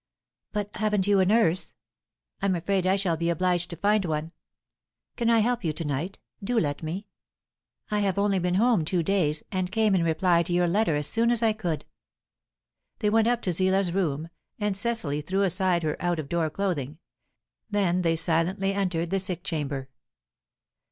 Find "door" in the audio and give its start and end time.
16.29-16.49